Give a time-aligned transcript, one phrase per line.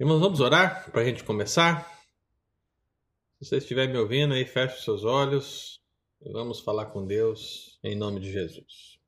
[0.00, 1.88] Irmãos, vamos orar para a gente começar?
[3.38, 5.80] Se você estiver me ouvindo aí, feche seus olhos
[6.20, 8.98] e vamos falar com Deus em nome de Jesus.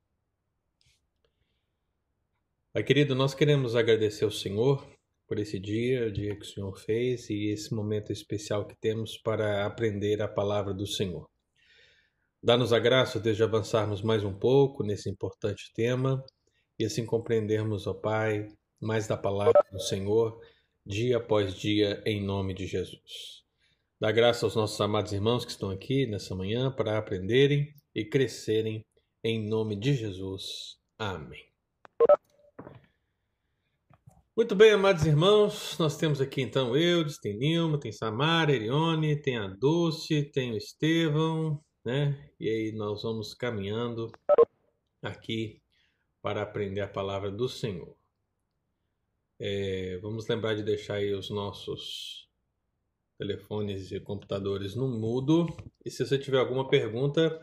[2.71, 4.89] Pai querido, nós queremos agradecer ao Senhor
[5.27, 9.17] por esse dia, o dia que o Senhor fez e esse momento especial que temos
[9.17, 11.29] para aprender a palavra do Senhor.
[12.41, 16.23] Dá-nos a graça, Deus, de avançarmos mais um pouco nesse importante tema
[16.79, 18.47] e assim compreendermos, ó Pai,
[18.79, 20.39] mais da palavra do Senhor
[20.87, 23.43] dia após dia, em nome de Jesus.
[23.99, 28.85] Dá graça aos nossos amados irmãos que estão aqui nessa manhã para aprenderem e crescerem
[29.21, 30.77] em nome de Jesus.
[30.97, 31.45] Amém.
[34.35, 39.37] Muito bem, amados irmãos, nós temos aqui então Eudes, tem Nilma, tem Samara, Erione, tem
[39.37, 42.31] a Dulce, tem o Estevão, né?
[42.39, 44.09] E aí nós vamos caminhando
[45.01, 45.59] aqui
[46.21, 47.93] para aprender a palavra do Senhor.
[49.39, 52.27] É, vamos lembrar de deixar aí os nossos
[53.17, 55.45] telefones e computadores no mudo.
[55.85, 57.39] E se você tiver alguma pergunta,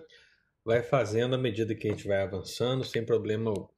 [0.65, 3.75] vai fazendo à medida que a gente vai avançando, sem problema algum.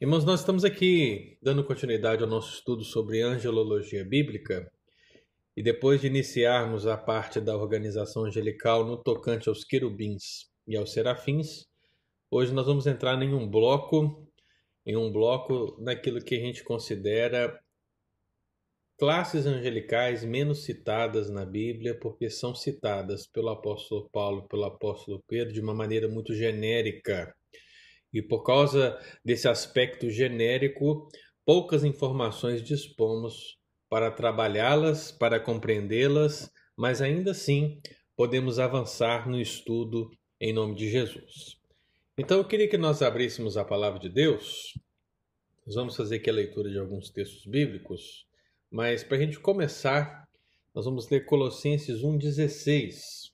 [0.00, 4.68] Irmãos, nós estamos aqui dando continuidade ao nosso estudo sobre angelologia bíblica.
[5.56, 10.92] E depois de iniciarmos a parte da organização angelical no tocante aos querubins e aos
[10.92, 11.68] serafins,
[12.28, 14.26] hoje nós vamos entrar em um bloco
[14.84, 17.58] em um bloco naquilo que a gente considera
[18.98, 25.52] classes angelicais menos citadas na Bíblia, porque são citadas pelo apóstolo Paulo, pelo apóstolo Pedro
[25.52, 27.34] de uma maneira muito genérica.
[28.12, 31.08] E por causa desse aspecto genérico,
[31.44, 37.80] poucas informações dispomos para trabalhá-las, para compreendê-las, mas ainda assim
[38.16, 40.10] podemos avançar no estudo
[40.40, 41.61] em nome de Jesus.
[42.18, 44.78] Então eu queria que nós abríssemos a palavra de Deus.
[45.64, 48.26] Nós vamos fazer aqui a leitura de alguns textos bíblicos,
[48.70, 50.28] mas para a gente começar,
[50.74, 53.32] nós vamos ler Colossenses 1,16.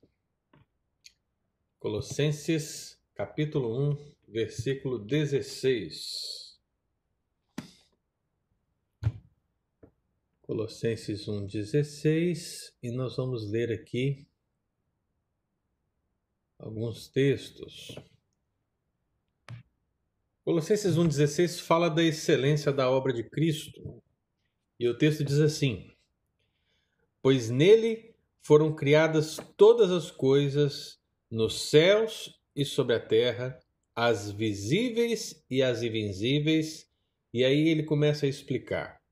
[1.81, 6.57] Colossenses, capítulo 1, versículo 16.
[10.43, 14.25] Colossenses 1,16, e nós vamos ler aqui
[16.61, 17.97] alguns textos.
[20.49, 24.03] Colossenses 1,16 fala da excelência da obra de Cristo.
[24.81, 25.91] E o texto diz assim:
[27.21, 30.99] Pois nele foram criadas todas as coisas
[31.31, 33.61] nos céus e sobre a terra,
[33.95, 36.91] as visíveis e as invisíveis.
[37.31, 39.03] E aí ele começa a explicar: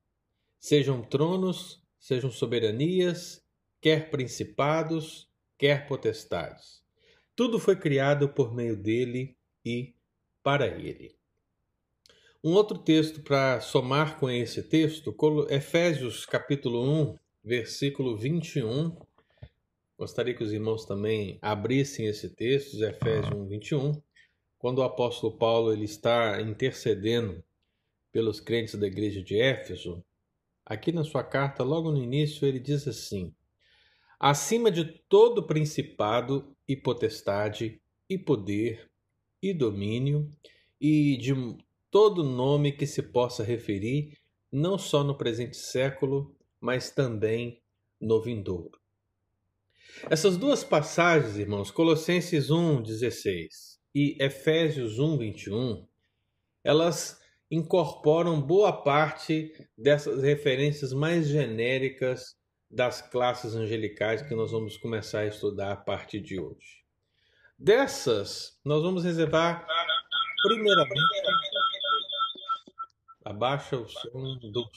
[0.58, 3.44] sejam tronos, sejam soberanias,
[3.78, 6.82] quer principados, quer potestades.
[7.34, 9.94] Tudo foi criado por meio dele e
[10.42, 11.15] para ele.
[12.46, 15.12] Um outro texto para somar com esse texto,
[15.50, 16.80] Efésios capítulo
[17.10, 18.96] 1, versículo 21.
[19.98, 24.00] Gostaria que os irmãos também abrissem esse texto, Efésios 1, 21,
[24.58, 27.42] quando o apóstolo Paulo ele está intercedendo
[28.12, 30.04] pelos crentes da igreja de Éfeso.
[30.64, 33.34] Aqui na sua carta, logo no início, ele diz assim:
[34.20, 38.88] acima de todo principado e potestade e poder
[39.42, 40.30] e domínio
[40.80, 41.34] e de
[41.96, 44.18] todo nome que se possa referir,
[44.52, 47.62] não só no presente século, mas também
[47.98, 48.78] no vindouro.
[50.10, 55.86] Essas duas passagens, irmãos, Colossenses 1:16 e Efésios 1:21,
[56.62, 57.18] elas
[57.50, 62.36] incorporam boa parte dessas referências mais genéricas
[62.70, 66.84] das classes angelicais que nós vamos começar a estudar a partir de hoje.
[67.58, 69.66] Dessas, nós vamos reservar
[70.42, 71.45] primeiramente
[73.26, 74.70] Abaixa o som do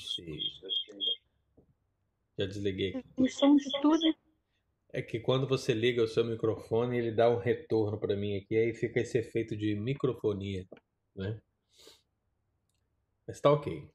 [2.36, 2.96] Já desliguei.
[3.16, 4.16] O som de tudo.
[4.92, 8.58] É que quando você liga o seu microfone, ele dá um retorno para mim aqui,
[8.58, 10.68] aí fica esse efeito de microfonia,
[11.16, 11.40] né?
[13.28, 13.88] Mas tá ok.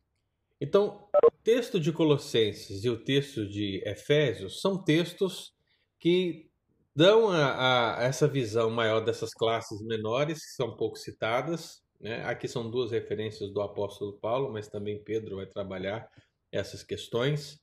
[0.60, 5.52] Então, o texto de Colossenses e o texto de Efésios são textos
[5.98, 6.48] que
[6.94, 12.22] dão a, a essa visão maior dessas classes menores, que são pouco citadas, né?
[12.26, 16.06] Aqui são duas referências do apóstolo Paulo, mas também Pedro vai trabalhar
[16.52, 17.58] essas questões.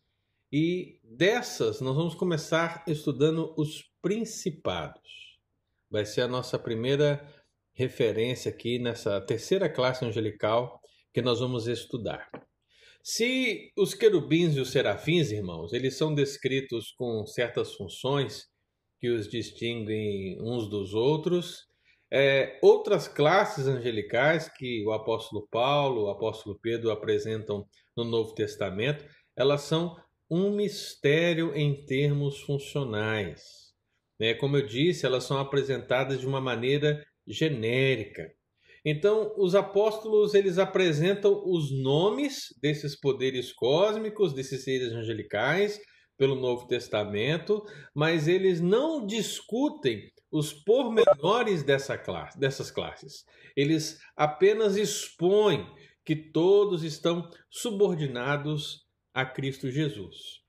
[0.51, 5.37] E dessas, nós vamos começar estudando os principados.
[5.91, 7.23] Vai ser a nossa primeira
[7.71, 10.81] referência aqui nessa terceira classe angelical
[11.13, 12.27] que nós vamos estudar.
[13.03, 18.49] Se os querubins e os serafins, irmãos, eles são descritos com certas funções
[18.99, 21.67] que os distinguem uns dos outros,
[22.11, 27.65] é, outras classes angelicais que o apóstolo Paulo, o apóstolo Pedro apresentam
[27.95, 29.05] no Novo Testamento,
[29.35, 29.95] elas são
[30.29, 33.71] um mistério em termos funcionais.
[34.19, 34.33] Né?
[34.33, 38.29] Como eu disse, elas são apresentadas de uma maneira genérica.
[38.83, 45.79] Então, os apóstolos eles apresentam os nomes desses poderes cósmicos, desses seres angelicais,
[46.17, 47.63] pelo Novo Testamento,
[47.95, 53.25] mas eles não discutem os pormenores dessa classe, dessas classes.
[53.55, 55.67] Eles apenas expõem
[56.05, 60.41] que todos estão subordinados a Cristo Jesus.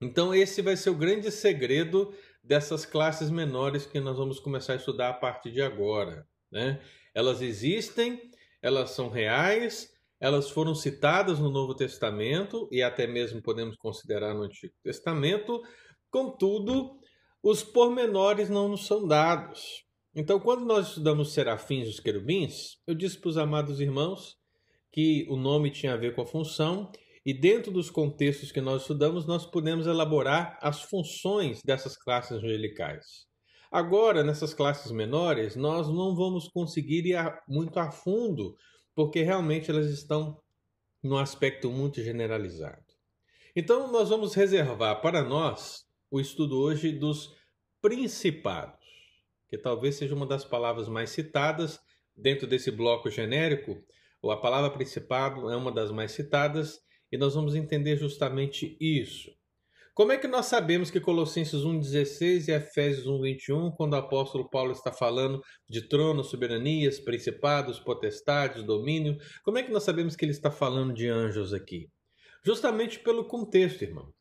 [0.00, 4.76] Então, esse vai ser o grande segredo dessas classes menores que nós vamos começar a
[4.76, 6.26] estudar a partir de agora.
[6.50, 6.80] Né?
[7.14, 8.30] Elas existem,
[8.62, 14.42] elas são reais, elas foram citadas no Novo Testamento e até mesmo podemos considerar no
[14.42, 15.62] Antigo Testamento,
[16.10, 16.98] contudo,
[17.50, 19.82] os pormenores não nos são dados.
[20.14, 24.36] Então, quando nós estudamos serafins e os querubins, eu disse para os amados irmãos
[24.92, 26.92] que o nome tinha a ver com a função,
[27.24, 33.26] e dentro dos contextos que nós estudamos, nós podemos elaborar as funções dessas classes angelicais.
[33.72, 37.16] Agora, nessas classes menores, nós não vamos conseguir ir
[37.48, 38.58] muito a fundo,
[38.94, 40.38] porque realmente elas estão
[41.02, 42.84] num aspecto muito generalizado.
[43.56, 47.37] Então, nós vamos reservar para nós o estudo hoje dos
[47.80, 48.78] principados,
[49.48, 51.80] que talvez seja uma das palavras mais citadas
[52.16, 53.82] dentro desse bloco genérico,
[54.20, 56.80] ou a palavra principado é uma das mais citadas,
[57.10, 59.30] e nós vamos entender justamente isso.
[59.94, 64.70] Como é que nós sabemos que Colossenses 1,16 e Efésios 1,21, quando o apóstolo Paulo
[64.70, 70.30] está falando de tronos, soberanias, principados, potestades, domínio, como é que nós sabemos que ele
[70.30, 71.90] está falando de anjos aqui?
[72.44, 74.12] Justamente pelo contexto, irmão.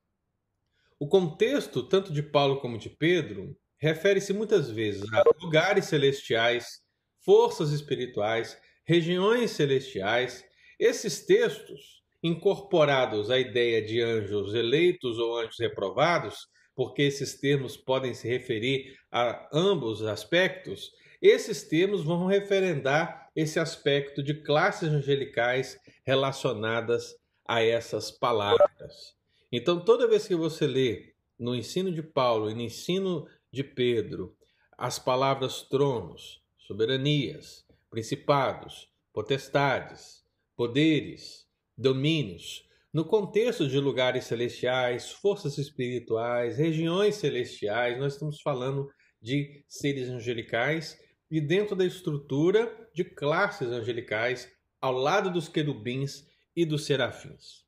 [0.99, 6.81] O contexto, tanto de Paulo como de Pedro, refere-se muitas vezes a lugares celestiais,
[7.23, 10.43] forças espirituais, regiões celestiais.
[10.79, 18.13] Esses textos incorporados à ideia de anjos eleitos ou anjos reprovados, porque esses termos podem
[18.13, 20.91] se referir a ambos aspectos,
[21.21, 27.15] esses termos vão referendar esse aspecto de classes angelicais relacionadas
[27.47, 29.16] a essas palavras.
[29.51, 34.35] Então, toda vez que você lê no ensino de Paulo e no ensino de Pedro
[34.77, 40.23] as palavras tronos, soberanias, principados, potestades,
[40.55, 41.47] poderes,
[41.77, 48.89] domínios, no contexto de lugares celestiais, forças espirituais, regiões celestiais, nós estamos falando
[49.21, 50.97] de seres angelicais
[51.29, 54.51] e dentro da estrutura de classes angelicais,
[54.81, 57.66] ao lado dos querubins e dos serafins.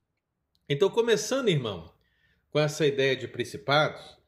[0.71, 1.92] Então, começando, irmão,
[2.51, 4.19] com essa ideia de principados,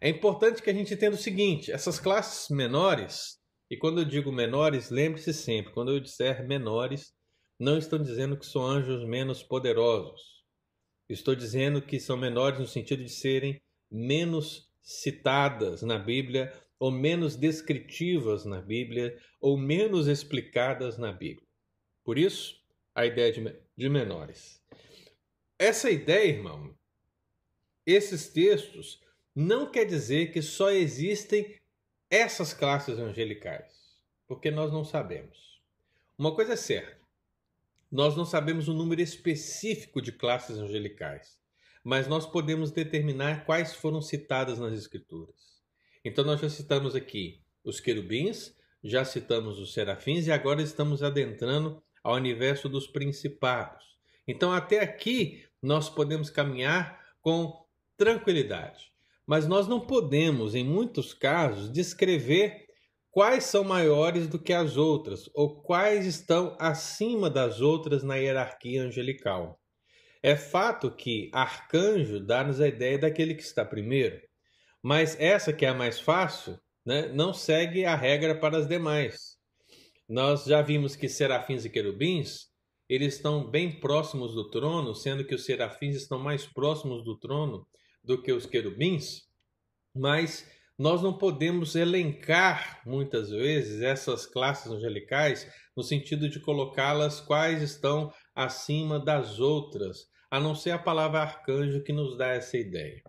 [0.00, 4.30] é importante que a gente entenda o seguinte: essas classes menores, e quando eu digo
[4.30, 7.12] menores, lembre-se sempre, quando eu disser menores,
[7.58, 10.44] não estou dizendo que são anjos menos poderosos.
[11.08, 13.60] Estou dizendo que são menores no sentido de serem
[13.90, 21.48] menos citadas na Bíblia, ou menos descritivas na Bíblia, ou menos explicadas na Bíblia.
[22.04, 22.54] Por isso,
[22.94, 24.62] a ideia de, de menores.
[25.58, 26.72] Essa ideia, irmão,
[27.84, 29.02] esses textos
[29.34, 31.58] não quer dizer que só existem
[32.08, 35.60] essas classes angelicais, porque nós não sabemos.
[36.16, 37.00] Uma coisa é certa:
[37.90, 41.36] nós não sabemos o número específico de classes angelicais,
[41.82, 45.58] mas nós podemos determinar quais foram citadas nas Escrituras.
[46.04, 48.54] Então, nós já citamos aqui os querubins,
[48.84, 53.98] já citamos os serafins e agora estamos adentrando ao universo dos principados.
[54.26, 57.64] Então, até aqui, nós podemos caminhar com
[57.96, 58.92] tranquilidade.
[59.26, 62.66] Mas nós não podemos, em muitos casos, descrever
[63.10, 68.82] quais são maiores do que as outras ou quais estão acima das outras na hierarquia
[68.82, 69.60] angelical.
[70.22, 74.20] É fato que arcanjo dá-nos a ideia daquele que está primeiro,
[74.82, 79.36] mas essa que é a mais fácil, né, não segue a regra para as demais.
[80.08, 82.47] Nós já vimos que serafins e querubins,
[82.88, 87.66] eles estão bem próximos do trono, sendo que os serafins estão mais próximos do trono
[88.02, 89.24] do que os querubins,
[89.94, 97.60] mas nós não podemos elencar muitas vezes essas classes angelicais no sentido de colocá-las quais
[97.62, 103.02] estão acima das outras, a não ser a palavra arcanjo que nos dá essa ideia.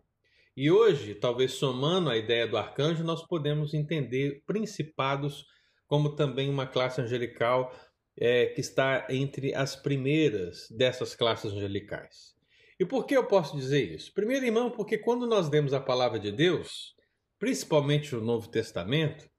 [0.57, 5.45] E hoje, talvez somando a ideia do arcanjo, nós podemos entender principados
[5.87, 7.73] como também uma classe angelical
[8.19, 12.35] é, que está entre as primeiras dessas classes angelicais.
[12.77, 14.13] E por que eu posso dizer isso?
[14.13, 16.95] Primeiro, irmão, porque quando nós demos a palavra de Deus,
[17.37, 19.29] principalmente no Novo Testamento,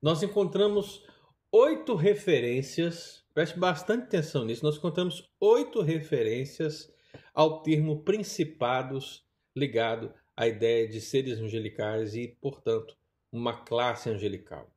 [0.00, 1.04] nós encontramos
[1.50, 6.92] oito referências, preste bastante atenção nisso, nós encontramos oito referências
[7.34, 9.24] ao termo principados
[9.56, 12.96] ligado à ideia de seres angelicais e, portanto,
[13.32, 14.70] uma classe angelical.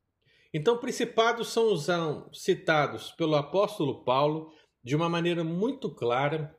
[0.53, 4.51] Então, principados são citados pelo apóstolo Paulo
[4.83, 6.55] de uma maneira muito clara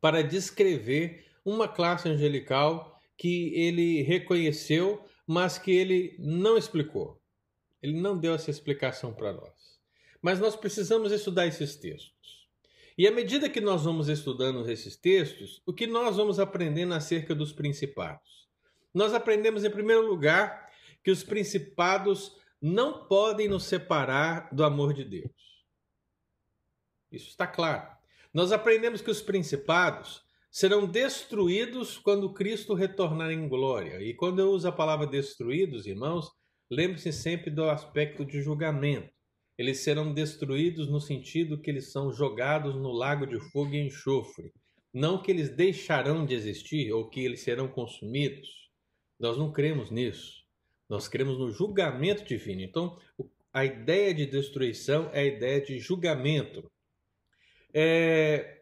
[0.00, 7.20] para descrever uma classe angelical que ele reconheceu, mas que ele não explicou.
[7.82, 9.80] Ele não deu essa explicação para nós.
[10.20, 12.48] Mas nós precisamos estudar esses textos.
[12.96, 17.34] E à medida que nós vamos estudando esses textos, o que nós vamos aprendendo acerca
[17.34, 18.48] dos principados?
[18.92, 20.70] Nós aprendemos, em primeiro lugar,
[21.02, 25.32] que os principados não podem nos separar do amor de Deus.
[27.10, 27.90] Isso está claro.
[28.32, 34.00] Nós aprendemos que os principados serão destruídos quando Cristo retornar em glória.
[34.00, 36.30] E quando eu uso a palavra destruídos, irmãos,
[36.70, 39.10] lembre-se sempre do aspecto de julgamento.
[39.58, 44.52] Eles serão destruídos no sentido que eles são jogados no lago de fogo e enxofre.
[44.94, 48.48] Não que eles deixarão de existir ou que eles serão consumidos.
[49.18, 50.41] Nós não cremos nisso.
[50.92, 52.60] Nós cremos no julgamento divino.
[52.60, 52.98] Então,
[53.50, 56.70] a ideia de destruição é a ideia de julgamento.
[57.72, 58.60] É,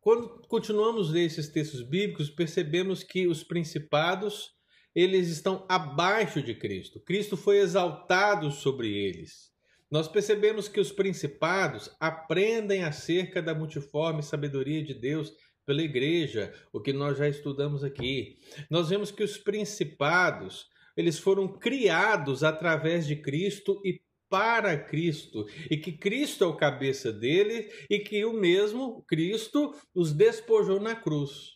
[0.00, 4.54] quando continuamos ler esses textos bíblicos, percebemos que os principados
[4.94, 7.00] eles estão abaixo de Cristo.
[7.00, 9.50] Cristo foi exaltado sobre eles.
[9.90, 15.32] Nós percebemos que os principados aprendem acerca da multiforme sabedoria de Deus
[15.66, 18.38] pela igreja, o que nós já estudamos aqui.
[18.70, 25.76] Nós vemos que os principados eles foram criados através de Cristo e para Cristo, e
[25.76, 31.52] que Cristo é o cabeça dele e que o mesmo Cristo os despojou na cruz.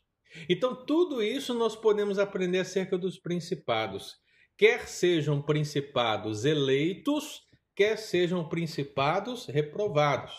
[0.49, 4.15] Então, tudo isso nós podemos aprender acerca dos principados,
[4.57, 7.41] quer sejam principados eleitos,
[7.75, 10.33] quer sejam principados reprovados,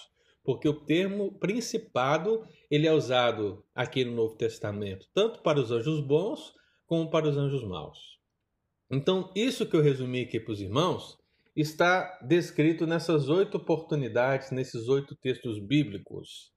[0.43, 5.99] porque o termo principado ele é usado aqui no Novo Testamento, tanto para os anjos
[5.99, 6.53] bons
[6.85, 8.18] como para os anjos maus.
[8.91, 11.17] Então, isso que eu resumi aqui para os irmãos
[11.55, 16.51] está descrito nessas oito oportunidades, nesses oito textos bíblicos.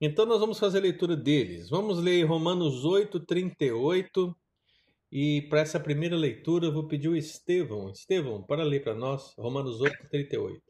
[0.00, 1.68] Então, nós vamos fazer a leitura deles.
[1.68, 4.36] Vamos ler Romanos 8, 38.
[5.10, 7.90] E para essa primeira leitura, eu vou pedir o Estevão.
[7.90, 10.62] Estevão, para ler para nós, Romanos 8, 38.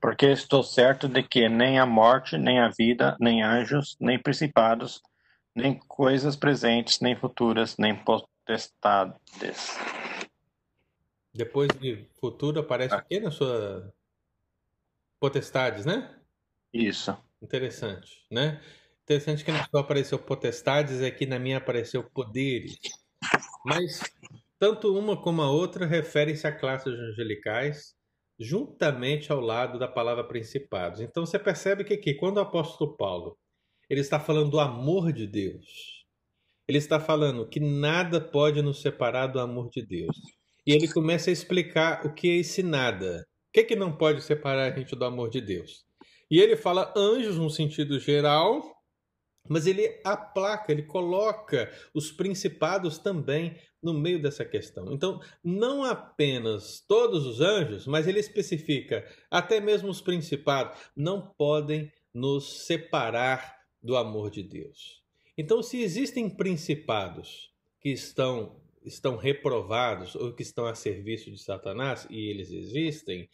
[0.00, 5.00] Porque estou certo de que nem a morte, nem a vida, nem anjos, nem principados,
[5.54, 7.94] nem coisas presentes, nem futuras, nem
[8.46, 9.76] potestades.
[11.34, 12.98] Depois de futuro aparece ah.
[12.98, 13.92] o quê na sua
[15.20, 16.16] potestades, né?
[16.72, 17.16] Isso.
[17.42, 18.62] Interessante, né?
[19.02, 22.78] Interessante que na sua apareceu potestades, aqui na minha apareceu poderes.
[23.64, 24.00] Mas
[24.58, 27.94] tanto uma como a outra referem-se a classes angelicais,
[28.38, 31.00] juntamente ao lado da palavra principados.
[31.00, 33.36] Então você percebe que aqui, quando o apóstolo Paulo
[33.88, 35.95] ele está falando do amor de Deus,
[36.68, 40.16] ele está falando que nada pode nos separar do amor de Deus.
[40.66, 43.24] E ele começa a explicar o que é esse nada.
[43.48, 45.84] O que, é que não pode separar a gente do amor de Deus?
[46.30, 48.74] E ele fala anjos no sentido geral,
[49.48, 54.92] mas ele aplaca, ele coloca os principados também no meio dessa questão.
[54.92, 61.92] Então, não apenas todos os anjos, mas ele especifica até mesmo os principados não podem
[62.12, 65.05] nos separar do amor de Deus.
[65.36, 72.06] Então, se existem principados que estão, estão reprovados ou que estão a serviço de Satanás,
[72.08, 73.28] e eles existem,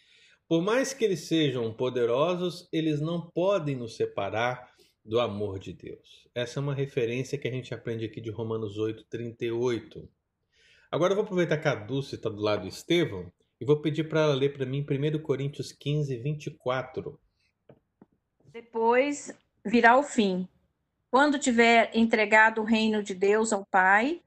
[0.48, 4.72] por mais que eles sejam poderosos, eles não podem nos separar
[5.04, 6.28] do amor de Deus.
[6.34, 10.08] Essa é uma referência que a gente aprende aqui de Romanos 8, 38.
[10.90, 14.08] Agora eu vou aproveitar que a Dulce está do lado do Estevão e vou pedir
[14.08, 17.18] para ela ler para mim 1 Coríntios 15, 24.
[18.52, 20.46] Depois virá o fim,
[21.12, 24.22] quando tiver entregado o reino de Deus ao Pai,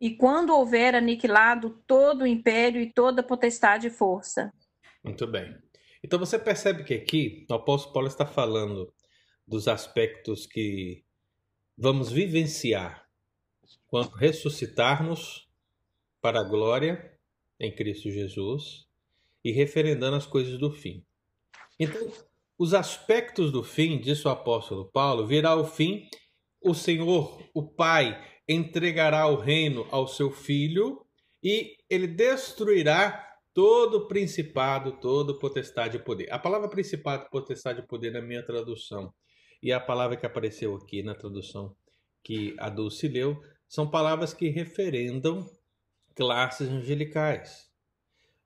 [0.00, 4.50] e quando houver aniquilado todo o império e toda potestade e força.
[5.04, 5.54] Muito bem.
[6.02, 8.90] Então você percebe que aqui o apóstolo Paulo está falando
[9.46, 11.04] dos aspectos que
[11.76, 13.06] vamos vivenciar
[13.86, 15.46] quando ressuscitarmos
[16.22, 17.18] para a glória
[17.60, 18.88] em Cristo Jesus
[19.44, 21.04] e referendando as coisas do fim.
[21.78, 22.00] Então,
[22.58, 26.08] os aspectos do fim, disse o apóstolo Paulo, virá o fim,
[26.62, 31.04] o Senhor, o Pai, entregará o reino ao seu filho
[31.42, 36.32] e ele destruirá todo principado, todo potestade e poder.
[36.32, 39.12] A palavra principado, potestade e poder na minha tradução
[39.62, 41.74] e a palavra que apareceu aqui na tradução
[42.22, 45.48] que a Dulce leu são palavras que referendam
[46.14, 47.70] classes angelicais.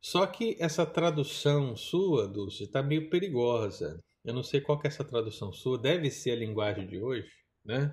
[0.00, 4.00] Só que essa tradução sua, Dulce, está meio perigosa.
[4.24, 5.78] Eu não sei qual que é essa tradução sua.
[5.78, 7.28] Deve ser a linguagem de hoje,
[7.64, 7.92] né?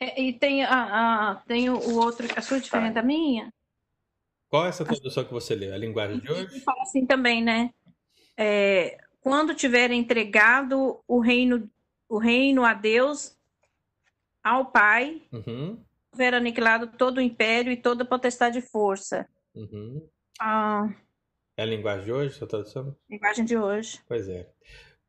[0.00, 3.52] É, e tem, a, a, tem o outro, a sua diferente da minha?
[4.48, 5.72] Qual é essa tradução que você lê?
[5.72, 6.60] A linguagem de hoje?
[6.60, 7.72] Fala assim também, né?
[8.36, 11.70] É, quando tiver entregado o reino,
[12.08, 13.36] o reino a Deus,
[14.42, 15.82] ao Pai, Uhum,
[16.12, 19.28] houver aniquilado todo o império e toda potestade e força.
[19.54, 20.06] uhum.
[20.38, 20.92] A
[21.56, 22.96] É a linguagem de hoje, essa tradução?
[23.10, 24.00] linguagem de hoje.
[24.08, 24.48] Pois é.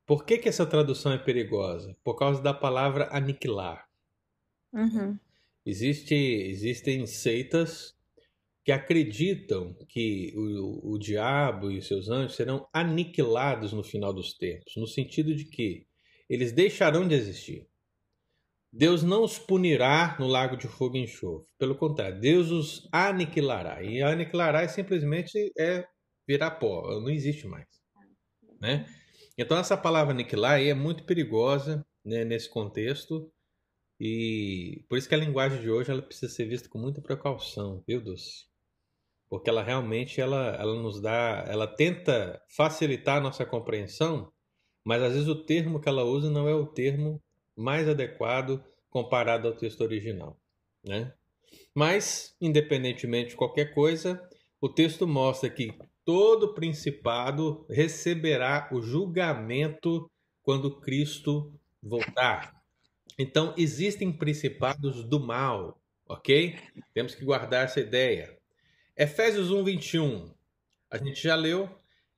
[0.06, 1.96] Por que, que essa tradução é perigosa?
[2.04, 3.88] Por causa da palavra aniquilar.
[4.74, 5.18] Uhum.
[5.66, 7.96] Existe, existem seitas
[8.66, 14.34] que acreditam que o, o diabo e os seus anjos serão aniquilados no final dos
[14.34, 15.86] tempos, no sentido de que
[16.30, 17.68] eles deixarão de existir.
[18.72, 21.48] Deus não os punirá no lago de fogo e enxofre.
[21.60, 23.84] Pelo contrário, Deus os aniquilará.
[23.84, 25.86] E aniquilará é simplesmente é
[26.28, 27.68] virar pó, não existe mais.
[28.60, 28.86] Né?
[29.38, 33.32] Então essa palavra aniquilar aí é muito perigosa né, nesse contexto.
[34.00, 37.84] E por isso que a linguagem de hoje ela precisa ser vista com muita precaução,
[37.88, 38.46] viu, Dulce?
[39.30, 44.32] Porque ela realmente ela, ela nos dá, ela tenta facilitar a nossa compreensão,
[44.84, 47.22] mas às vezes o termo que ela usa não é o termo
[47.56, 50.40] mais adequado comparado ao texto original,
[50.84, 51.14] né?
[51.74, 54.22] Mas, independentemente de qualquer coisa,
[54.62, 55.74] o texto mostra que
[56.06, 60.10] todo principado receberá o julgamento
[60.42, 62.62] quando Cristo voltar.
[63.18, 66.58] Então, existem principados do mal, ok?
[66.94, 68.38] Temos que guardar essa ideia.
[68.98, 70.34] Efésios 1, 21.
[70.90, 71.70] A gente já leu.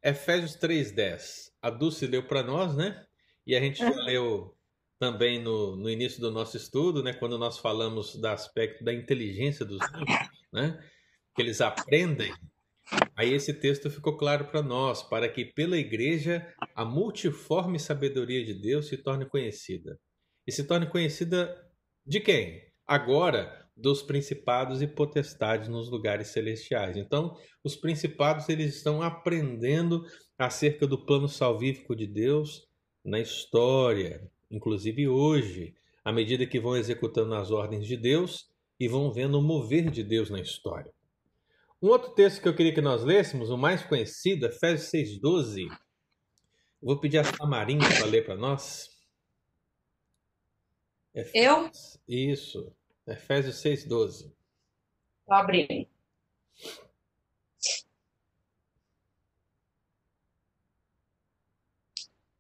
[0.03, 1.53] Efésios 3, 10.
[1.61, 3.05] A Dulce leu para nós, né?
[3.45, 4.55] E a gente já leu
[4.99, 7.13] também no, no início do nosso estudo, né?
[7.13, 10.83] Quando nós falamos do aspecto da inteligência dos anjos, né?
[11.35, 12.33] Que eles aprendem.
[13.15, 18.53] Aí esse texto ficou claro para nós, para que pela igreja a multiforme sabedoria de
[18.53, 19.99] Deus se torne conhecida.
[20.45, 21.55] E se torne conhecida
[22.05, 22.61] de quem?
[22.85, 26.95] Agora, dos principados e potestades nos lugares celestiais.
[26.95, 30.05] Então, os principados eles estão aprendendo
[30.37, 32.67] acerca do plano salvífico de Deus
[33.03, 38.45] na história, inclusive hoje, à medida que vão executando as ordens de Deus
[38.79, 40.94] e vão vendo o mover de Deus na história.
[41.81, 45.67] Um outro texto que eu queria que nós lêssemos, o mais conhecido, Efésios 6,12.
[46.81, 48.89] Vou pedir a Samarinha para ler para nós.
[51.33, 51.69] Eu?
[52.07, 52.71] Isso.
[53.07, 54.31] Efésios 6,12.
[55.25, 55.87] Tô abrindo.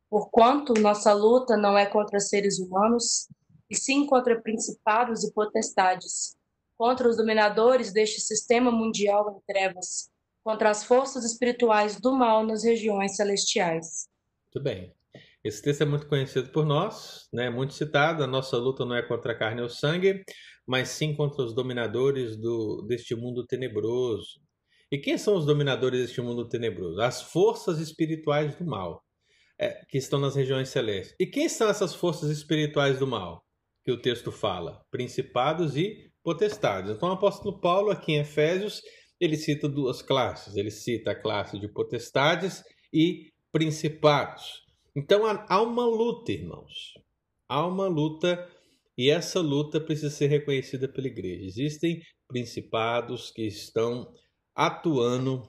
[0.09, 3.27] Porquanto nossa luta não é contra seres humanos,
[3.69, 6.37] e sim contra principados e potestades,
[6.77, 10.09] contra os dominadores deste sistema mundial em trevas,
[10.43, 14.07] contra as forças espirituais do mal nas regiões celestiais.
[14.45, 14.93] Muito bem.
[15.43, 17.49] Esse texto é muito conhecido por nós, né?
[17.49, 18.23] muito citado.
[18.23, 20.23] A nossa luta não é contra a carne ou sangue,
[20.65, 24.41] mas sim contra os dominadores do, deste mundo tenebroso.
[24.91, 26.99] E quem são os dominadores deste mundo tenebroso?
[26.99, 29.03] As forças espirituais do mal,
[29.59, 31.15] é, que estão nas regiões celestes.
[31.19, 33.45] E quem são essas forças espirituais do mal?
[33.83, 36.89] Que o texto fala: principados e potestades.
[36.89, 38.81] Então, o apóstolo Paulo, aqui em Efésios,
[39.21, 40.55] ele cita duas classes.
[40.55, 44.65] Ele cita a classe de potestades e principados.
[44.95, 46.95] Então, há, uma luta, irmãos.
[47.47, 48.49] Há uma luta
[48.97, 51.45] e essa luta precisa ser reconhecida pela igreja.
[51.45, 54.11] Existem principados que estão
[54.55, 55.47] atuando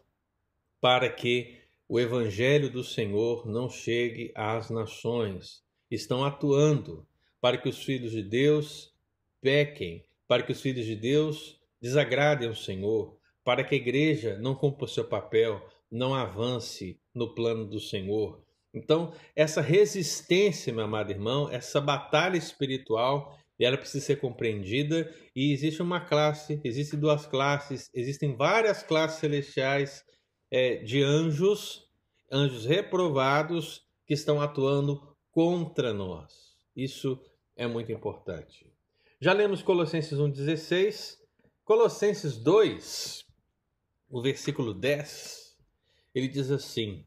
[0.81, 1.59] para que
[1.89, 5.62] o evangelho do Senhor não chegue às nações.
[5.91, 7.07] Estão atuando
[7.41, 8.93] para que os filhos de Deus
[9.41, 14.55] pequem, para que os filhos de Deus desagradem ao Senhor, para que a igreja não
[14.55, 18.43] cumpra o seu papel, não avance no plano do Senhor.
[18.75, 25.81] Então, essa resistência, meu amado irmão, essa batalha espiritual, ela precisa ser compreendida e existe
[25.81, 30.05] uma classe, existem duas classes, existem várias classes celestiais
[30.51, 31.89] é, de anjos,
[32.31, 36.55] anjos reprovados que estão atuando contra nós.
[36.75, 37.19] Isso
[37.57, 38.71] é muito importante.
[39.18, 41.16] Já lemos Colossenses 1,16.
[41.64, 43.24] Colossenses 2,
[44.11, 45.57] o versículo 10,
[46.14, 47.02] ele diz assim: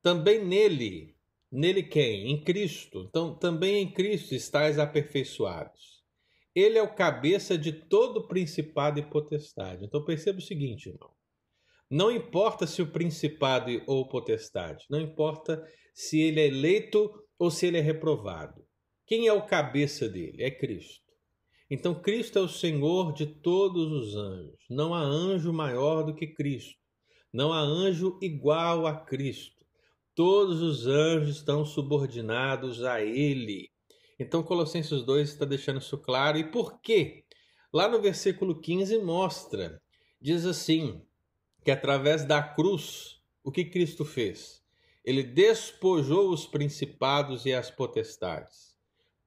[0.00, 1.16] Também nele,
[1.50, 2.30] nele quem?
[2.30, 3.04] Em Cristo.
[3.08, 6.04] Então, também em Cristo estáis aperfeiçoados.
[6.54, 9.84] Ele é o cabeça de todo principado e potestade.
[9.84, 11.10] Então, perceba o seguinte, irmão.
[11.90, 17.66] Não importa se o principado ou potestade, não importa se ele é eleito ou se
[17.66, 18.64] ele é reprovado.
[19.04, 20.44] Quem é o cabeça dele?
[20.44, 21.03] É Cristo.
[21.70, 24.58] Então, Cristo é o Senhor de todos os anjos.
[24.68, 26.78] Não há anjo maior do que Cristo.
[27.32, 29.64] Não há anjo igual a Cristo.
[30.14, 33.70] Todos os anjos estão subordinados a Ele.
[34.20, 36.38] Então, Colossenses 2 está deixando isso claro.
[36.38, 37.24] E por quê?
[37.72, 39.82] Lá no versículo 15 mostra,
[40.20, 41.02] diz assim,
[41.64, 44.62] que através da cruz, o que Cristo fez?
[45.04, 48.73] Ele despojou os principados e as potestades.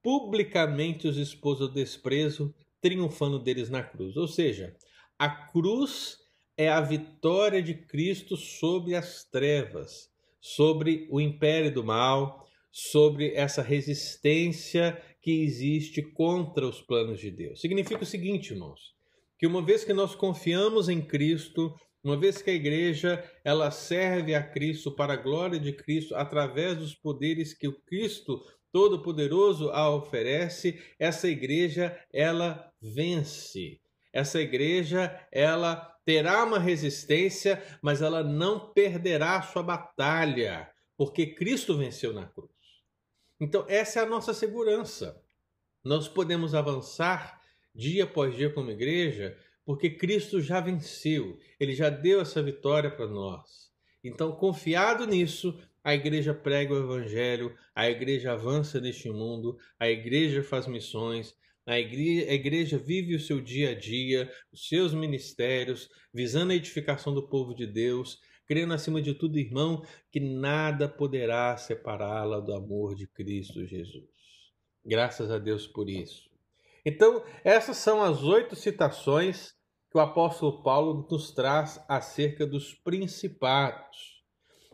[0.08, 4.15] Publicamente os expôs ao desprezo, triunfando deles na cruz.
[4.15, 4.74] Ou seja,
[5.20, 6.17] a cruz
[6.56, 13.62] é a vitória de Cristo sobre as trevas, sobre o império do mal, sobre essa
[13.62, 17.60] resistência que existe contra os planos de Deus.
[17.60, 18.96] Significa o seguinte, irmãos,
[19.38, 24.34] que uma vez que nós confiamos em Cristo, uma vez que a igreja ela serve
[24.34, 28.41] a Cristo para a glória de Cristo através dos poderes que o Cristo
[28.78, 33.82] Todo-Poderoso a oferece, essa igreja ela vence.
[34.13, 41.76] Essa igreja ela terá uma resistência, mas ela não perderá a sua batalha, porque Cristo
[41.76, 42.52] venceu na cruz.
[43.40, 45.20] Então, essa é a nossa segurança.
[45.84, 47.42] Nós podemos avançar
[47.74, 49.36] dia após dia como igreja,
[49.66, 53.72] porque Cristo já venceu, ele já deu essa vitória para nós.
[54.04, 60.43] Então, confiado nisso, a igreja prega o evangelho, a igreja avança neste mundo, a igreja
[60.43, 61.34] faz missões,
[61.65, 66.56] a igreja, a igreja, vive o seu dia a dia, os seus ministérios, visando a
[66.56, 72.54] edificação do povo de Deus, crendo acima de tudo, irmão, que nada poderá separá-la do
[72.54, 74.10] amor de Cristo Jesus.
[74.86, 76.30] Graças a Deus por isso.
[76.86, 79.54] Então, essas são as oito citações
[79.89, 84.17] que o apóstolo Paulo nos traz acerca dos principados.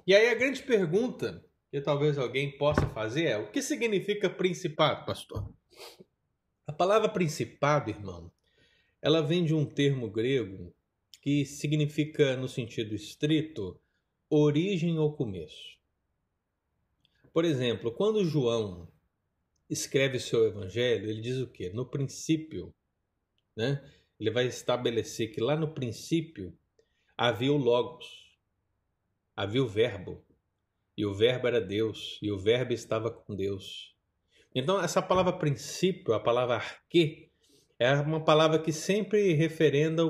[0.06, 5.06] E aí a grande pergunta que talvez alguém possa fazer é: o que significa principado,
[5.06, 5.50] pastor?
[6.68, 8.32] A palavra principado, irmão,
[9.02, 10.74] ela vem de um termo grego
[11.22, 13.80] que significa, no sentido estrito,
[14.30, 15.78] origem ou começo.
[17.32, 18.88] Por exemplo, quando João
[19.70, 21.70] escreve seu evangelho, ele diz o quê?
[21.70, 22.74] No princípio,
[23.56, 23.84] né?
[24.20, 26.58] Ele vai estabelecer que lá no princípio
[27.18, 28.23] havia o Logos,
[29.36, 30.24] havia o Verbo,
[30.98, 33.94] e o Verbo era Deus, e o Verbo estava com Deus.
[34.56, 37.30] Então, essa palavra princípio, a palavra arque,
[37.80, 40.04] é uma palavra que sempre referenda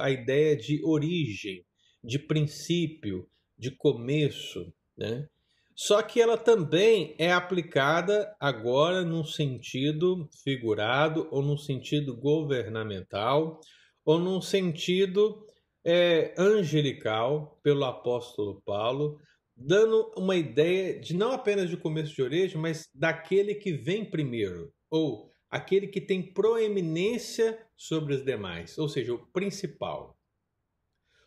[0.00, 1.64] a ideia de origem,
[2.04, 3.26] de princípio,
[3.56, 5.26] de começo, né?
[5.74, 13.60] Só que ela também é aplicada agora num sentido figurado, ou num sentido governamental,
[14.04, 15.46] ou num sentido
[15.84, 19.20] é, angelical, pelo apóstolo Paulo,
[19.56, 24.72] dando uma ideia de não apenas de começo de origem, mas daquele que vem primeiro,
[24.90, 30.16] ou aquele que tem proeminência sobre os demais, ou seja, o principal.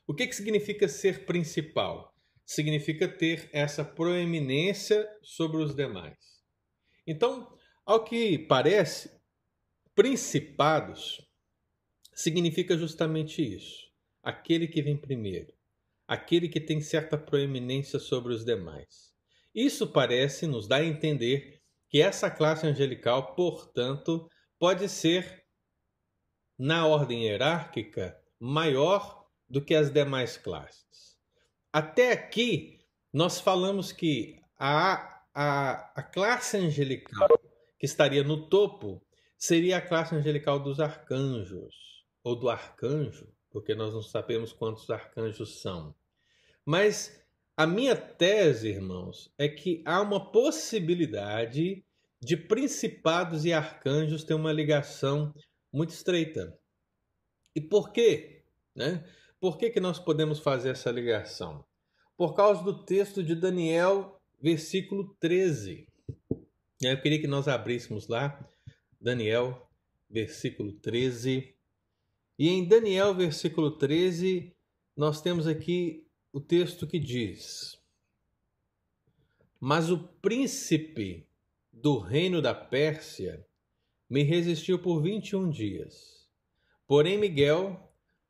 [0.07, 2.13] O que, que significa ser principal?
[2.45, 6.17] Significa ter essa proeminência sobre os demais.
[7.05, 9.11] Então, ao que parece,
[9.95, 11.21] principados
[12.13, 13.90] significa justamente isso:
[14.23, 15.53] aquele que vem primeiro,
[16.07, 19.11] aquele que tem certa proeminência sobre os demais.
[19.53, 25.43] Isso parece nos dar a entender que essa classe angelical, portanto, pode ser,
[26.57, 31.17] na ordem hierárquica, maior do que as demais classes.
[31.73, 32.79] Até aqui,
[33.11, 37.29] nós falamos que a, a, a classe angelical
[37.77, 39.05] que estaria no topo
[39.37, 41.75] seria a classe angelical dos arcanjos,
[42.23, 45.93] ou do arcanjo, porque nós não sabemos quantos arcanjos são.
[46.65, 47.21] Mas
[47.55, 51.83] a minha tese, irmãos, é que há uma possibilidade
[52.19, 55.33] de principados e arcanjos ter uma ligação
[55.71, 56.57] muito estreita.
[57.55, 58.43] E por quê?
[58.75, 59.03] Né?
[59.39, 61.65] Por que, que nós podemos fazer essa ligação?
[62.15, 65.87] Por causa do texto de Daniel, versículo 13.
[66.81, 68.47] Eu queria que nós abríssemos lá,
[68.99, 69.67] Daniel,
[70.09, 71.55] versículo 13.
[72.37, 74.55] E em Daniel, versículo 13,
[74.95, 77.79] nós temos aqui o texto que diz:
[79.59, 81.27] Mas o príncipe
[81.71, 83.45] do reino da Pérsia
[84.09, 86.29] me resistiu por 21 dias.
[86.85, 87.79] Porém, Miguel,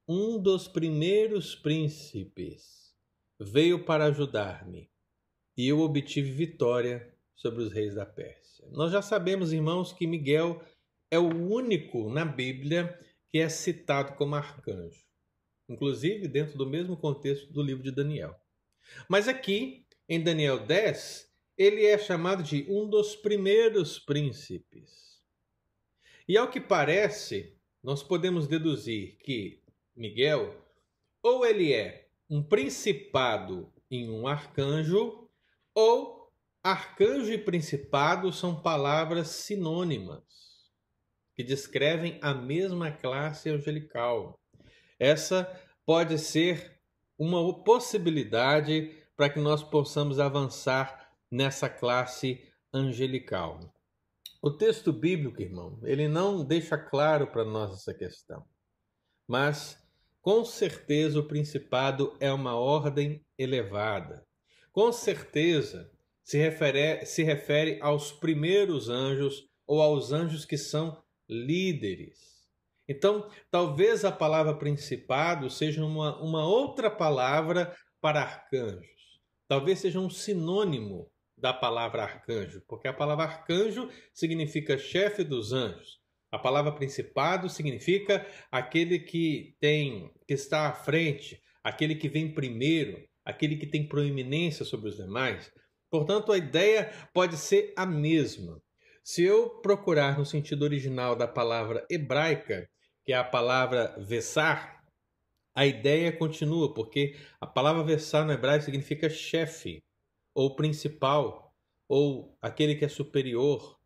[0.07, 2.93] um dos primeiros príncipes,
[3.39, 4.91] veio para ajudar-me
[5.57, 8.67] e eu obtive vitória sobre os reis da Pérsia.
[8.71, 10.61] Nós já sabemos, irmãos, que Miguel
[11.09, 12.97] é o único na Bíblia
[13.31, 15.11] que é citado como arcanjo
[15.71, 18.35] inclusive dentro do mesmo contexto do livro de Daniel.
[19.07, 25.21] Mas aqui, em Daniel 10, ele é chamado de um dos primeiros príncipes.
[26.27, 29.61] E ao que parece, nós podemos deduzir que
[29.95, 30.55] Miguel,
[31.23, 35.29] ou ele é um principado em um arcanjo,
[35.73, 36.31] ou
[36.63, 40.50] arcanjo e principado são palavras sinônimas
[41.41, 44.39] que descrevem a mesma classe angelical.
[44.99, 45.51] Essa
[45.83, 46.79] pode ser
[47.17, 53.73] uma possibilidade para que nós possamos avançar nessa classe angelical.
[54.39, 58.45] O texto bíblico, irmão, ele não deixa claro para nós essa questão.
[59.27, 59.83] Mas,
[60.21, 64.23] com certeza, o principado é uma ordem elevada.
[64.71, 65.91] Com certeza,
[66.23, 71.01] se refere, se refere aos primeiros anjos ou aos anjos que são
[71.31, 72.19] líderes.
[72.87, 78.91] Então, talvez a palavra principado seja uma, uma outra palavra para arcanjos.
[79.47, 85.99] Talvez seja um sinônimo da palavra arcanjo, porque a palavra arcanjo significa chefe dos anjos.
[86.31, 93.03] A palavra principado significa aquele que tem que está à frente, aquele que vem primeiro,
[93.25, 95.51] aquele que tem proeminência sobre os demais.
[95.89, 98.61] Portanto, a ideia pode ser a mesma.
[99.03, 102.69] Se eu procurar no sentido original da palavra hebraica,
[103.03, 104.83] que é a palavra vessar,
[105.55, 109.83] a ideia continua, porque a palavra vessar no hebraico significa chefe
[110.33, 111.53] ou principal,
[111.89, 113.77] ou aquele que é superior.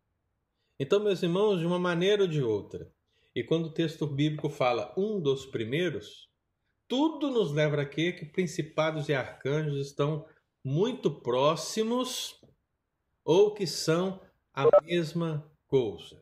[0.78, 2.92] Então, meus irmãos, de uma maneira ou de outra,
[3.34, 6.28] e quando o texto bíblico fala um dos primeiros,
[6.86, 10.26] tudo nos leva a crer que principados e arcanjos estão
[10.62, 12.40] muito próximos
[13.24, 14.20] ou que são
[14.56, 16.18] a mesma coisa.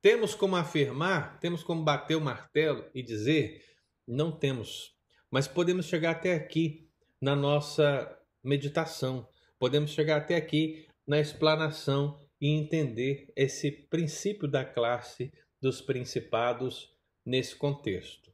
[0.00, 3.64] Temos como afirmar, temos como bater o martelo e dizer,
[4.06, 4.96] não temos,
[5.28, 6.88] mas podemos chegar até aqui
[7.20, 9.28] na nossa meditação.
[9.58, 16.92] Podemos chegar até aqui na explanação e entender esse princípio da classe dos principados
[17.24, 18.32] nesse contexto.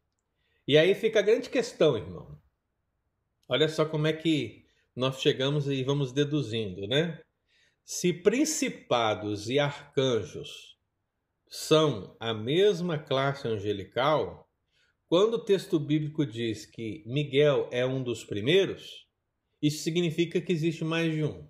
[0.66, 2.38] E aí fica a grande questão, irmão.
[3.48, 7.22] Olha só como é que nós chegamos e vamos deduzindo, né?
[7.90, 10.76] Se principados e arcanjos
[11.48, 14.46] são a mesma classe angelical,
[15.08, 19.06] quando o texto bíblico diz que Miguel é um dos primeiros,
[19.62, 21.48] isso significa que existe mais de um.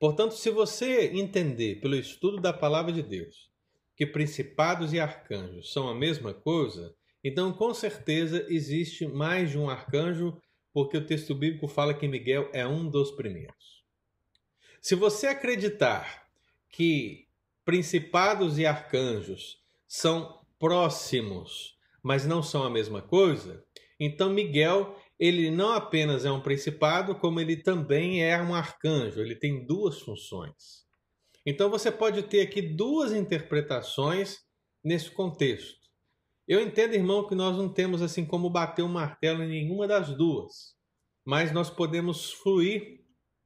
[0.00, 3.52] Portanto, se você entender pelo estudo da palavra de Deus
[3.94, 9.70] que principados e arcanjos são a mesma coisa, então com certeza existe mais de um
[9.70, 10.36] arcanjo,
[10.72, 13.79] porque o texto bíblico fala que Miguel é um dos primeiros.
[14.80, 16.26] Se você acreditar
[16.70, 17.26] que
[17.64, 23.62] principados e arcanjos são próximos, mas não são a mesma coisa,
[23.98, 29.36] então Miguel ele não apenas é um principado, como ele também é um arcanjo, ele
[29.36, 30.86] tem duas funções.
[31.44, 34.38] Então você pode ter aqui duas interpretações
[34.82, 35.78] nesse contexto.
[36.48, 39.86] Eu entendo, irmão, que nós não temos assim como bater o um martelo em nenhuma
[39.86, 40.74] das duas,
[41.22, 43.04] mas nós podemos fluir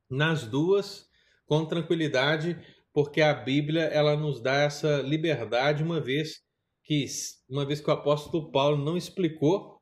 [0.09, 1.12] nas duas
[1.46, 2.59] com tranquilidade,
[2.92, 6.40] porque a Bíblia ela nos dá essa liberdade uma vez
[6.83, 7.07] que
[7.48, 9.74] uma vez que o apóstolo Paulo não explicou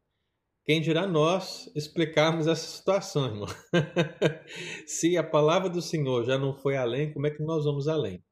[0.65, 3.49] quem dirá nós explicarmos essa situação, irmão?
[4.87, 8.23] Se a palavra do Senhor já não foi além, como é que nós vamos além?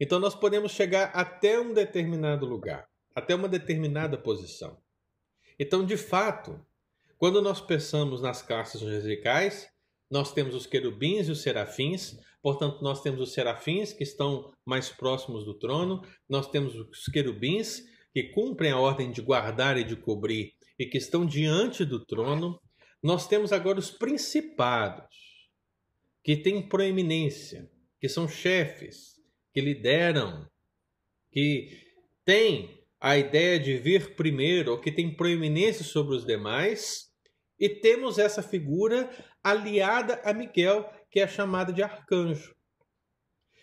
[0.00, 4.78] Então nós podemos chegar até um determinado lugar, até uma determinada posição.
[5.58, 6.64] Então, de fato,
[7.18, 9.68] quando nós pensamos nas classes angelicais,
[10.10, 14.88] nós temos os querubins e os serafins, portanto, nós temos os serafins que estão mais
[14.88, 19.96] próximos do trono, nós temos os querubins que cumprem a ordem de guardar e de
[19.96, 22.58] cobrir e que estão diante do trono,
[23.02, 25.14] nós temos agora os principados,
[26.22, 29.14] que têm proeminência, que são chefes,
[29.52, 30.46] que lideram,
[31.30, 31.68] que
[32.24, 37.10] têm a ideia de vir primeiro, ou que têm proeminência sobre os demais,
[37.58, 39.10] e temos essa figura
[39.42, 42.54] aliada a Miguel, que é chamada de arcanjo.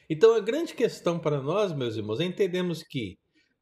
[0.09, 3.17] Então a grande questão para nós, meus irmãos, é entendermos que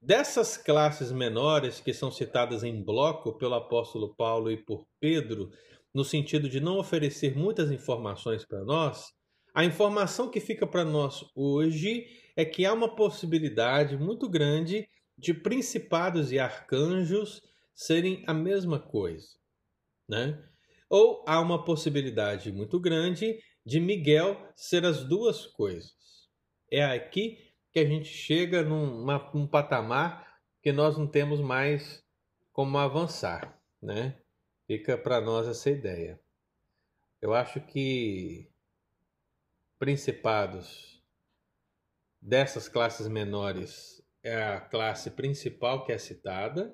[0.06, 5.50] Dessas classes menores que são citadas em bloco pelo apóstolo Paulo e por Pedro,
[5.92, 9.12] no sentido de não oferecer muitas informações para nós,
[9.52, 15.34] a informação que fica para nós hoje é que há uma possibilidade muito grande de
[15.34, 17.42] principados e arcanjos
[17.74, 19.30] serem a mesma coisa,
[20.08, 20.40] né?
[20.88, 25.96] Ou há uma possibilidade muito grande de Miguel ser as duas coisas.
[26.72, 32.04] É aqui que a gente chega num um patamar que nós não temos mais
[32.52, 34.18] como avançar, né?
[34.68, 36.20] Fica para nós essa ideia.
[37.22, 38.50] Eu acho que
[39.78, 41.04] principados
[42.22, 46.74] dessas classes menores é a classe principal que é citada,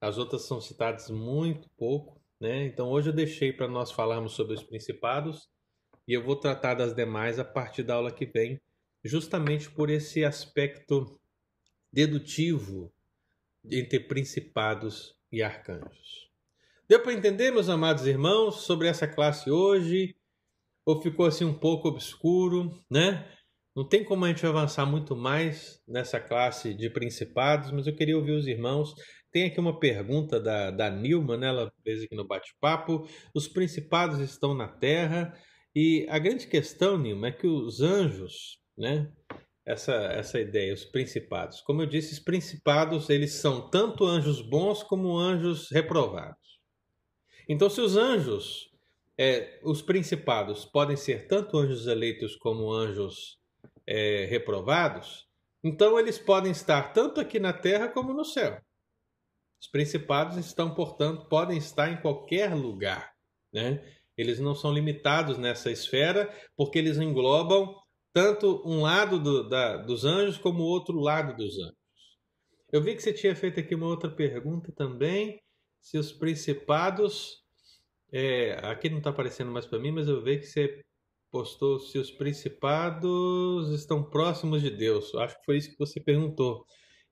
[0.00, 2.64] as outras são citadas muito pouco, né?
[2.66, 5.48] Então hoje eu deixei para nós falarmos sobre os principados
[6.06, 8.60] e eu vou tratar das demais a partir da aula que vem,
[9.04, 11.18] justamente por esse aspecto
[11.92, 12.92] dedutivo
[13.70, 16.30] entre principados e arcanjos.
[16.88, 20.16] Deu para entender, meus amados irmãos, sobre essa classe hoje?
[20.84, 23.28] Ou ficou assim um pouco obscuro, né?
[23.74, 28.16] Não tem como a gente avançar muito mais nessa classe de principados, mas eu queria
[28.16, 28.94] ouvir os irmãos.
[29.30, 31.46] Tem aqui uma pergunta da, da Nilma, né?
[31.46, 33.08] ela fez aqui no bate-papo.
[33.34, 35.32] Os principados estão na terra
[35.74, 39.10] e a grande questão, Nilma, é que os anjos, né?
[39.64, 41.60] Essa, essa ideia, os principados.
[41.60, 46.60] Como eu disse, os principados eles são tanto anjos bons como anjos reprovados.
[47.48, 48.70] Então, se os anjos,
[49.16, 53.38] é, os principados, podem ser tanto anjos eleitos como anjos
[53.86, 55.28] é, reprovados,
[55.62, 58.60] então eles podem estar tanto aqui na terra como no céu.
[59.60, 63.12] Os principados estão, portanto, podem estar em qualquer lugar.
[63.52, 63.80] Né?
[64.22, 67.74] Eles não são limitados nessa esfera, porque eles englobam
[68.12, 71.76] tanto um lado do, da, dos anjos como o outro lado dos anjos.
[72.72, 75.38] Eu vi que você tinha feito aqui uma outra pergunta também,
[75.80, 77.42] se os principados.
[78.10, 80.82] É, aqui não está aparecendo mais para mim, mas eu vi que você
[81.30, 85.14] postou se os principados estão próximos de Deus.
[85.14, 86.66] Acho que foi isso que você perguntou.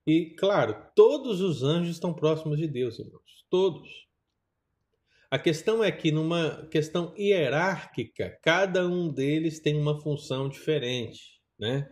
[0.07, 3.45] E, claro, todos os anjos estão próximos de Deus, irmãos.
[3.51, 4.10] Todos.
[5.31, 11.21] A questão é que, numa questão hierárquica, cada um deles tem uma função diferente.
[11.59, 11.89] Né?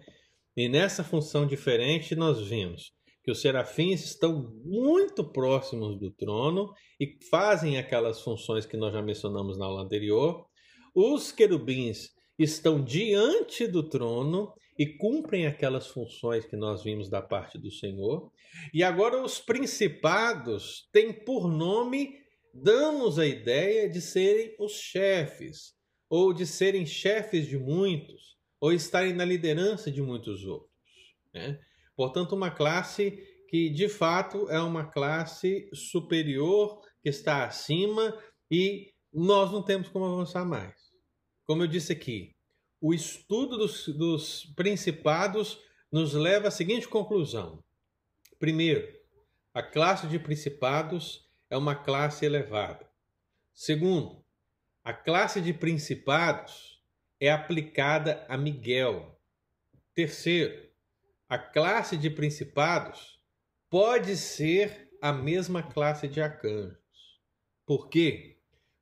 [0.57, 7.17] E nessa função diferente, nós vimos que os serafins estão muito próximos do trono e
[7.31, 10.47] fazem aquelas funções que nós já mencionamos na aula anterior.
[10.95, 17.59] Os querubins estão diante do trono e cumprem aquelas funções que nós vimos da parte
[17.59, 18.33] do Senhor.
[18.73, 22.15] E agora os principados têm por nome,
[22.63, 25.75] damos a ideia de serem os chefes,
[26.09, 30.73] ou de serem chefes de muitos, ou estarem na liderança de muitos outros.
[31.33, 31.61] Né?
[31.97, 38.17] Portanto, uma classe que de fato é uma classe superior, que está acima
[38.51, 40.75] e nós não temos como avançar mais.
[41.47, 42.35] Como eu disse aqui,
[42.81, 45.59] o estudo dos, dos principados
[45.91, 47.63] nos leva à seguinte conclusão.
[48.39, 48.87] Primeiro,
[49.55, 52.89] a classe de principados é uma classe elevada.
[53.53, 54.25] Segundo,
[54.85, 56.83] a classe de principados
[57.21, 59.19] é aplicada a Miguel.
[59.95, 60.69] Terceiro,
[61.29, 63.21] a classe de principados
[63.69, 66.79] pode ser a mesma classe de arcanjos.
[67.67, 68.39] Por quê?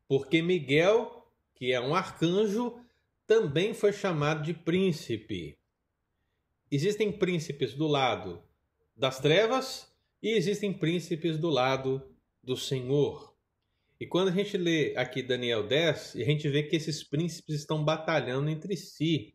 [0.06, 1.16] Porque Miguel
[1.56, 2.78] que é um arcanjo,
[3.26, 5.58] também foi chamado de príncipe.
[6.70, 8.42] Existem príncipes do lado
[8.94, 9.90] das trevas
[10.22, 12.14] e existem príncipes do lado
[12.46, 13.34] do Senhor.
[13.98, 17.84] E quando a gente lê aqui Daniel 10, a gente vê que esses príncipes estão
[17.84, 19.34] batalhando entre si.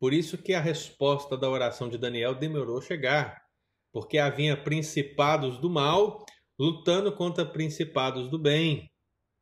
[0.00, 3.44] Por isso que a resposta da oração de Daniel demorou a chegar,
[3.92, 6.24] porque havia principados do mal
[6.58, 8.90] lutando contra principados do bem.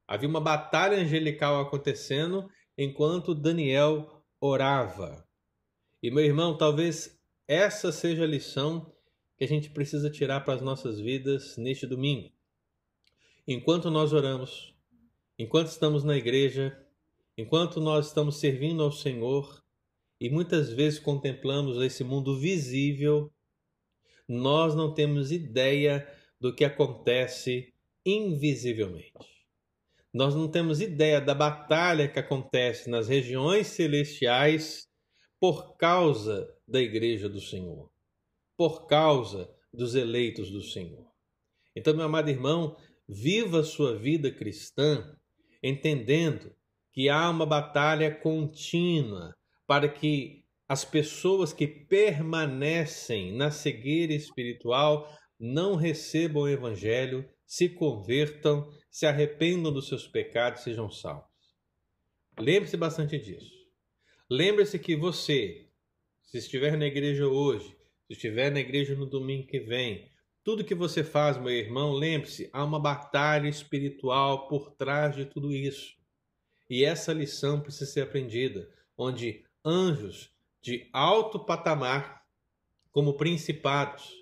[0.09, 5.25] Havia uma batalha angelical acontecendo enquanto Daniel orava.
[6.03, 8.92] E meu irmão, talvez essa seja a lição
[9.37, 12.37] que a gente precisa tirar para as nossas vidas neste domingo.
[13.49, 14.75] Enquanto nós oramos,
[15.39, 16.77] enquanto estamos na igreja,
[17.39, 19.63] enquanto nós estamos servindo ao Senhor
[20.21, 23.33] e muitas vezes contemplamos esse mundo visível,
[24.29, 27.73] nós não temos ideia do que acontece
[28.05, 29.47] invisivelmente.
[30.13, 34.89] Nós não temos ideia da batalha que acontece nas regiões celestiais
[35.39, 37.89] por causa da igreja do Senhor,
[38.57, 41.07] por causa dos eleitos do Senhor.
[41.77, 42.77] Então, meu amado irmão,
[43.09, 45.16] viva sua vida cristã
[45.62, 46.55] entendendo
[46.92, 55.77] que há uma batalha contínua para que as pessoas que permanecem na cegueira espiritual não
[55.77, 61.29] recebam o evangelho, se convertam se arrependam dos seus pecados sejam salvos.
[62.38, 63.53] Lembre-se bastante disso.
[64.31, 65.68] Lembre-se que você,
[66.22, 67.76] se estiver na igreja hoje,
[68.07, 70.11] se estiver na igreja no domingo que vem,
[70.47, 75.53] tudo que você faz, meu irmão, lembre-se, há uma batalha espiritual por trás de tudo
[75.53, 75.97] isso.
[76.70, 80.32] E essa lição precisa ser aprendida, onde anjos
[80.62, 82.22] de alto patamar,
[82.92, 84.14] como principados,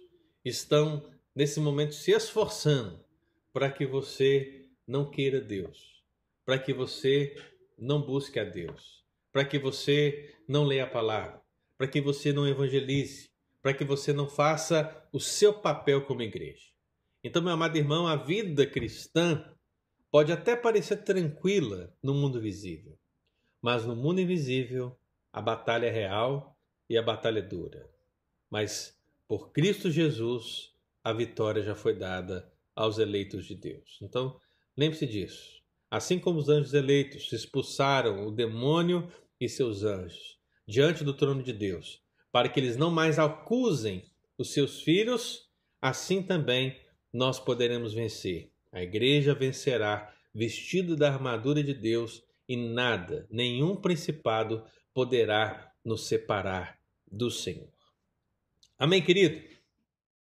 [0.42, 3.04] estão nesse momento se esforçando
[3.52, 6.02] para que você não queira Deus,
[6.42, 7.36] para que você
[7.76, 11.42] não busque a Deus, para que você não leia a palavra,
[11.76, 13.28] para que você não evangelize,
[13.64, 16.66] para que você não faça o seu papel como igreja.
[17.24, 19.42] Então, meu amado irmão, a vida cristã
[20.10, 22.98] pode até parecer tranquila no mundo visível,
[23.62, 24.94] Mas no mundo invisível,
[25.32, 26.54] a batalha é real
[26.90, 27.88] e a batalha é dura.
[28.50, 33.98] Mas por Cristo Jesus, a vitória já foi dada aos eleitos de Deus.
[34.02, 34.38] Então,
[34.76, 35.62] lembre-se disso.
[35.90, 39.10] Assim como os anjos eleitos expulsaram o demônio
[39.40, 40.38] e seus anjos
[40.68, 42.03] diante do trono de Deus,
[42.34, 44.02] para que eles não mais acusem
[44.36, 45.48] os seus filhos,
[45.80, 46.76] assim também
[47.12, 48.50] nós poderemos vencer.
[48.72, 56.76] A igreja vencerá vestida da armadura de Deus e nada, nenhum principado poderá nos separar
[57.06, 57.72] do Senhor.
[58.76, 59.40] Amém, querido?